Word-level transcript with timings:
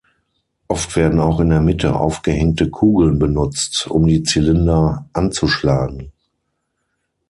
Oft 0.67 0.95
werden 0.95 1.19
auch 1.19 1.39
in 1.39 1.49
der 1.51 1.61
Mitte 1.61 1.95
aufgehängte 1.95 2.71
Kugeln 2.71 3.19
benutzt, 3.19 3.85
um 3.85 4.07
die 4.07 4.23
Zylinder 4.23 5.07
anzuschlagen. 5.13 6.11